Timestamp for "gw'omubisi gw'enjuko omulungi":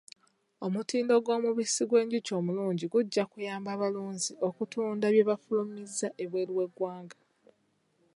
1.23-2.85